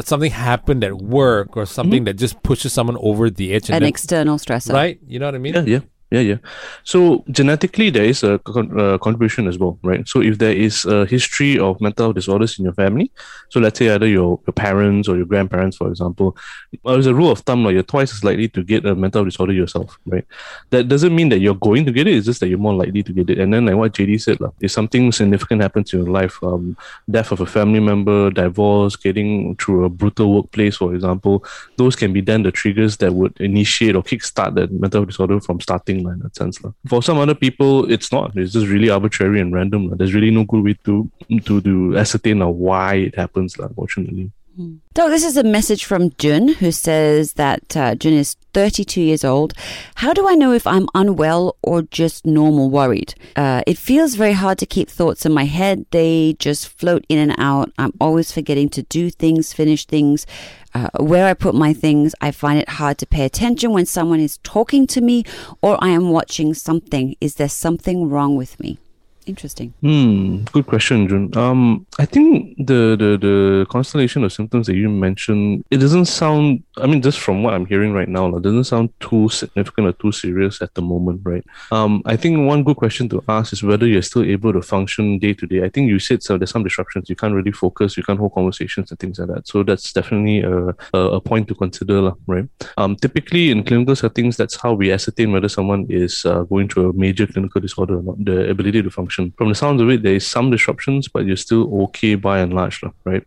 something 0.02 0.30
happened 0.30 0.84
at 0.84 0.94
work 0.94 1.56
or 1.56 1.66
something 1.66 2.00
mm-hmm. 2.00 2.04
that 2.06 2.14
just 2.14 2.42
pushes 2.42 2.72
someone 2.72 2.96
over 3.00 3.30
the 3.30 3.52
edge. 3.54 3.68
An 3.70 3.80
then, 3.80 3.84
external 3.84 4.38
stressor, 4.38 4.72
right? 4.72 4.98
You 5.06 5.18
know 5.18 5.26
what 5.26 5.34
I 5.34 5.38
mean? 5.38 5.54
Yeah, 5.54 5.62
yeah. 5.62 5.80
Yeah, 6.14 6.20
yeah. 6.20 6.36
So 6.84 7.24
genetically, 7.28 7.90
there 7.90 8.04
is 8.04 8.22
a 8.22 8.38
con- 8.38 8.78
uh, 8.78 8.98
contribution 8.98 9.48
as 9.48 9.58
well, 9.58 9.80
right? 9.82 10.06
So 10.06 10.22
if 10.22 10.38
there 10.38 10.52
is 10.52 10.84
a 10.84 11.06
history 11.06 11.58
of 11.58 11.80
mental 11.80 12.12
disorders 12.12 12.56
in 12.56 12.64
your 12.64 12.74
family, 12.74 13.10
so 13.48 13.58
let's 13.58 13.80
say 13.80 13.88
either 13.92 14.06
your, 14.06 14.38
your 14.46 14.54
parents 14.54 15.08
or 15.08 15.16
your 15.16 15.26
grandparents, 15.26 15.76
for 15.76 15.88
example, 15.88 16.36
there's 16.84 17.08
a 17.08 17.14
rule 17.14 17.32
of 17.32 17.40
thumb, 17.40 17.64
like 17.64 17.74
you're 17.74 17.82
twice 17.82 18.12
as 18.12 18.22
likely 18.22 18.46
to 18.50 18.62
get 18.62 18.86
a 18.86 18.94
mental 18.94 19.24
disorder 19.24 19.52
yourself, 19.52 19.98
right? 20.06 20.24
That 20.70 20.86
doesn't 20.86 21.16
mean 21.16 21.30
that 21.30 21.40
you're 21.40 21.56
going 21.56 21.84
to 21.86 21.90
get 21.92 22.06
it. 22.06 22.14
It's 22.14 22.26
just 22.26 22.38
that 22.40 22.48
you're 22.48 22.58
more 22.58 22.74
likely 22.74 23.02
to 23.02 23.12
get 23.12 23.28
it. 23.30 23.38
And 23.40 23.52
then, 23.52 23.66
like 23.66 23.74
what 23.74 23.94
JD 23.94 24.20
said, 24.20 24.40
like, 24.40 24.52
if 24.60 24.70
something 24.70 25.10
significant 25.10 25.62
happens 25.62 25.92
in 25.92 26.04
your 26.04 26.08
life, 26.08 26.40
um, 26.44 26.76
death 27.10 27.32
of 27.32 27.40
a 27.40 27.46
family 27.46 27.80
member, 27.80 28.30
divorce, 28.30 28.94
getting 28.94 29.56
through 29.56 29.84
a 29.84 29.88
brutal 29.88 30.32
workplace, 30.32 30.76
for 30.76 30.94
example, 30.94 31.44
those 31.76 31.96
can 31.96 32.12
be 32.12 32.20
then 32.20 32.44
the 32.44 32.52
triggers 32.52 32.98
that 32.98 33.12
would 33.12 33.36
initiate 33.40 33.96
or 33.96 34.02
kickstart 34.04 34.54
that 34.54 34.70
mental 34.70 35.04
disorder 35.04 35.40
from 35.40 35.60
starting 35.60 36.03
sense. 36.32 36.62
La. 36.62 36.72
For 36.86 37.02
some 37.02 37.18
other 37.18 37.34
people, 37.34 37.90
it's 37.90 38.12
not. 38.12 38.36
It's 38.36 38.52
just 38.52 38.66
really 38.66 38.90
arbitrary 38.90 39.40
and 39.40 39.52
random. 39.52 39.88
La. 39.88 39.96
There's 39.96 40.14
really 40.14 40.30
no 40.30 40.44
good 40.44 40.64
way 40.64 40.74
to 40.84 41.10
to, 41.44 41.60
to 41.60 41.98
ascertain 41.98 42.42
uh, 42.42 42.48
why 42.48 42.94
it 42.94 43.14
happens, 43.14 43.58
la, 43.58 43.66
unfortunately. 43.66 44.30
Hmm. 44.56 44.76
So 44.96 45.10
this 45.10 45.24
is 45.24 45.36
a 45.36 45.42
message 45.42 45.84
from 45.84 46.10
Jun, 46.18 46.48
who 46.48 46.70
says 46.70 47.34
that 47.34 47.76
uh, 47.76 47.94
Jun 47.94 48.12
is 48.12 48.36
32 48.54 49.00
years 49.00 49.24
old. 49.24 49.52
How 49.96 50.14
do 50.14 50.26
I 50.28 50.34
know 50.34 50.52
if 50.52 50.66
I'm 50.66 50.88
unwell 50.94 51.56
or 51.62 51.82
just 51.82 52.24
normal 52.24 52.70
worried? 52.70 53.14
Uh, 53.36 53.62
it 53.66 53.76
feels 53.76 54.14
very 54.14 54.32
hard 54.32 54.58
to 54.58 54.66
keep 54.66 54.88
thoughts 54.88 55.26
in 55.26 55.32
my 55.32 55.44
head. 55.44 55.84
They 55.90 56.36
just 56.38 56.68
float 56.68 57.04
in 57.08 57.18
and 57.18 57.34
out. 57.38 57.72
I'm 57.78 57.92
always 58.00 58.32
forgetting 58.32 58.68
to 58.70 58.82
do 58.84 59.10
things, 59.10 59.52
finish 59.52 59.84
things. 59.84 60.26
Uh, 60.72 60.88
where 60.98 61.26
I 61.26 61.34
put 61.34 61.54
my 61.54 61.72
things, 61.72 62.14
I 62.20 62.32
find 62.32 62.58
it 62.58 62.68
hard 62.68 62.98
to 62.98 63.06
pay 63.06 63.24
attention 63.24 63.72
when 63.72 63.86
someone 63.86 64.18
is 64.18 64.38
talking 64.38 64.88
to 64.88 65.00
me 65.00 65.22
or 65.62 65.78
I 65.80 65.90
am 65.90 66.10
watching 66.10 66.52
something. 66.54 67.14
Is 67.20 67.36
there 67.36 67.48
something 67.48 68.08
wrong 68.08 68.34
with 68.36 68.58
me? 68.58 68.78
Interesting. 69.26 69.72
Hmm. 69.80 70.44
Good 70.52 70.66
question, 70.66 71.08
Jun. 71.08 71.36
Um, 71.36 71.86
I 71.98 72.04
think 72.04 72.58
the, 72.58 72.94
the 72.98 73.18
the 73.20 73.66
constellation 73.70 74.22
of 74.22 74.32
symptoms 74.32 74.66
that 74.66 74.76
you 74.76 74.90
mentioned, 74.90 75.64
it 75.70 75.78
doesn't 75.78 76.06
sound. 76.06 76.62
I 76.76 76.86
mean, 76.86 77.00
just 77.00 77.20
from 77.20 77.42
what 77.42 77.54
I'm 77.54 77.64
hearing 77.64 77.94
right 77.94 78.08
now, 78.08 78.34
it 78.36 78.42
doesn't 78.42 78.64
sound 78.64 78.90
too 79.00 79.30
significant 79.30 79.86
or 79.86 79.92
too 79.92 80.12
serious 80.12 80.60
at 80.60 80.74
the 80.74 80.82
moment, 80.82 81.22
right? 81.24 81.44
Um, 81.72 82.02
I 82.04 82.16
think 82.16 82.46
one 82.46 82.64
good 82.64 82.76
question 82.76 83.08
to 83.10 83.24
ask 83.28 83.54
is 83.54 83.62
whether 83.62 83.86
you're 83.86 84.02
still 84.02 84.24
able 84.24 84.52
to 84.52 84.60
function 84.60 85.18
day 85.18 85.32
to 85.32 85.46
day. 85.46 85.64
I 85.64 85.70
think 85.70 85.88
you 85.88 85.98
said 85.98 86.22
so. 86.22 86.36
There's 86.36 86.50
some 86.50 86.64
disruptions. 86.64 87.08
You 87.08 87.16
can't 87.16 87.34
really 87.34 87.52
focus. 87.52 87.96
You 87.96 88.02
can't 88.02 88.18
hold 88.18 88.34
conversations 88.34 88.90
and 88.90 89.00
things 89.00 89.18
like 89.18 89.28
that. 89.28 89.48
So 89.48 89.62
that's 89.62 89.92
definitely 89.92 90.42
a 90.42 90.74
a, 90.92 90.98
a 91.16 91.20
point 91.20 91.48
to 91.48 91.54
consider, 91.54 92.12
right? 92.26 92.46
Um, 92.76 92.96
typically 92.96 93.50
in 93.50 93.64
clinical 93.64 93.96
settings, 93.96 94.36
that's 94.36 94.56
how 94.56 94.74
we 94.74 94.92
ascertain 94.92 95.32
whether 95.32 95.48
someone 95.48 95.86
is 95.88 96.26
uh, 96.26 96.42
going 96.42 96.68
through 96.68 96.90
a 96.90 96.92
major 96.92 97.26
clinical 97.26 97.60
disorder 97.60 97.98
or 97.98 98.02
not. 98.02 98.22
The 98.22 98.50
ability 98.50 98.82
to 98.82 98.90
function 98.90 99.13
From 99.14 99.48
the 99.48 99.54
sounds 99.54 99.80
of 99.80 99.90
it, 99.90 100.02
there 100.02 100.14
is 100.14 100.26
some 100.26 100.50
disruptions, 100.50 101.08
but 101.08 101.24
you're 101.26 101.36
still 101.36 101.82
okay 101.84 102.14
by 102.14 102.38
and 102.40 102.52
large, 102.52 102.82
right? 103.04 103.24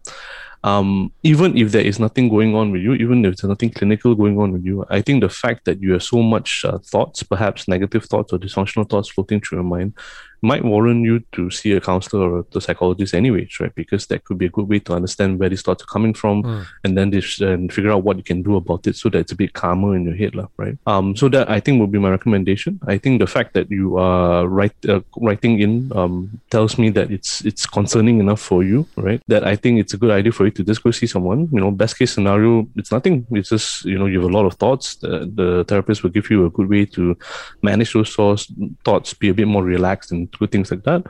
Um, 0.63 1.13
even 1.23 1.57
if 1.57 1.71
there 1.71 1.85
is 1.85 1.99
nothing 1.99 2.29
going 2.29 2.55
on 2.55 2.71
with 2.71 2.81
you, 2.81 2.93
even 2.93 3.23
if 3.23 3.37
there's 3.37 3.49
nothing 3.49 3.69
clinical 3.69 4.15
going 4.15 4.37
on 4.39 4.51
with 4.51 4.65
you, 4.65 4.85
I 4.89 5.01
think 5.01 5.21
the 5.21 5.29
fact 5.29 5.65
that 5.65 5.81
you 5.81 5.93
have 5.93 6.03
so 6.03 6.21
much 6.21 6.65
uh, 6.65 6.79
thoughts, 6.79 7.23
perhaps 7.23 7.67
negative 7.67 8.05
thoughts 8.05 8.33
or 8.33 8.39
dysfunctional 8.39 8.89
thoughts 8.89 9.09
floating 9.09 9.39
through 9.39 9.59
your 9.59 9.63
mind, 9.63 9.93
might 10.41 10.63
warrant 10.63 11.03
you 11.03 11.19
to 11.31 11.49
see 11.49 11.73
a 11.73 11.81
counselor 11.81 12.31
or 12.31 12.45
a 12.55 12.61
psychologist 12.61 13.13
anyways, 13.13 13.59
right? 13.59 13.73
Because 13.75 14.07
that 14.07 14.23
could 14.23 14.37
be 14.37 14.45
a 14.45 14.49
good 14.49 14.67
way 14.67 14.79
to 14.79 14.93
understand 14.93 15.39
where 15.39 15.49
these 15.49 15.61
thoughts 15.61 15.83
are 15.83 15.87
coming 15.87 16.13
from 16.13 16.43
mm. 16.43 16.65
and 16.83 16.97
then 16.97 17.09
this, 17.09 17.39
and 17.41 17.73
figure 17.73 17.91
out 17.91 18.03
what 18.03 18.17
you 18.17 18.23
can 18.23 18.41
do 18.41 18.55
about 18.55 18.85
it 18.87 18.95
so 18.95 19.09
that 19.09 19.19
it's 19.19 19.31
a 19.31 19.35
bit 19.35 19.53
calmer 19.53 19.95
in 19.95 20.05
your 20.05 20.15
head, 20.15 20.35
right? 20.57 20.77
Um, 20.85 21.15
so 21.15 21.29
that 21.29 21.49
I 21.49 21.59
think 21.59 21.79
would 21.79 21.91
be 21.91 21.99
my 21.99 22.09
recommendation. 22.09 22.79
I 22.87 22.97
think 22.97 23.19
the 23.19 23.27
fact 23.27 23.53
that 23.53 23.69
you 23.71 23.97
are 23.97 24.47
write, 24.47 24.75
uh, 24.87 25.01
writing 25.17 25.59
in 25.59 25.91
um, 25.95 26.39
tells 26.49 26.77
me 26.77 26.89
that 26.91 27.11
it's 27.11 27.41
it's 27.45 27.65
concerning 27.65 28.19
enough 28.19 28.41
for 28.41 28.63
you, 28.63 28.87
right? 28.95 29.21
That 29.27 29.45
I 29.45 29.55
think 29.55 29.79
it's 29.79 29.93
a 29.93 29.97
good 29.97 30.11
idea 30.11 30.31
for 30.31 30.45
you 30.45 30.51
to 30.51 30.63
just 30.63 30.83
go 30.83 30.91
see 30.91 31.07
someone. 31.07 31.49
You 31.51 31.59
know, 31.59 31.71
best 31.71 31.97
case 31.97 32.13
scenario, 32.13 32.67
it's 32.75 32.91
nothing. 32.91 33.25
It's 33.31 33.49
just, 33.49 33.85
you 33.85 33.97
know, 33.97 34.05
you 34.05 34.21
have 34.21 34.29
a 34.29 34.33
lot 34.33 34.45
of 34.45 34.53
thoughts. 34.55 34.95
The, 34.95 35.31
the 35.33 35.65
therapist 35.67 36.03
will 36.03 36.09
give 36.09 36.29
you 36.29 36.45
a 36.45 36.49
good 36.49 36.69
way 36.69 36.85
to 36.85 37.17
manage 37.61 37.93
those 37.93 38.13
thoughts, 38.13 38.51
thoughts 38.83 39.13
be 39.13 39.29
a 39.29 39.33
bit 39.33 39.47
more 39.47 39.63
relaxed 39.63 40.11
and 40.11 40.26
good 40.37 40.51
things 40.51 40.71
like 40.71 40.83
that. 40.83 41.03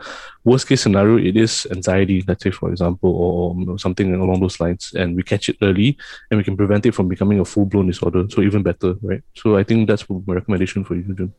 Worst 0.44 0.68
case 0.68 0.82
scenario, 0.82 1.18
it 1.18 1.36
is 1.38 1.68
anxiety, 1.72 2.24
let's 2.28 2.44
say, 2.44 2.52
for 2.52 2.70
example, 2.72 3.10
or 3.12 3.80
something 3.80 4.14
along 4.14 4.40
those 4.40 4.60
lines, 4.60 4.94
and 4.96 5.16
we 5.16 5.24
catch 5.24 5.50
it 5.50 5.58
early 5.62 5.98
and 6.32 6.38
we 6.38 6.44
can 6.44 6.58
prevent 6.58 6.86
it 6.86 6.94
from 6.96 7.08
becoming 7.08 7.40
a 7.40 7.46
full 7.46 7.66
blown 7.66 7.88
disorder. 7.88 8.26
So, 8.30 8.42
even 8.42 8.64
better, 8.64 8.96
right? 9.02 9.22
So, 9.36 9.58
I 9.58 9.64
think 9.64 9.88
that's 9.88 10.10
my 10.10 10.34
recommendation 10.36 10.84
for 10.84 10.96
you, 10.96 11.04
Jun. 11.14 11.34